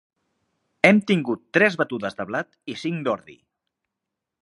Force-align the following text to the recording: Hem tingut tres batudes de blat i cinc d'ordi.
Hem 0.89 1.01
tingut 1.11 1.45
tres 1.59 1.79
batudes 1.83 2.19
de 2.23 2.29
blat 2.33 2.59
i 2.75 2.79
cinc 2.85 3.07
d'ordi. 3.09 3.41